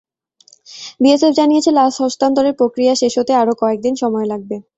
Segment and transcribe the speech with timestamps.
[1.01, 4.55] BSF জানিয়েছে লাশ হস্তান্তরের প্রক্রিয়া শেষ হতে আরও কয়েক দিন সময় লাগবে।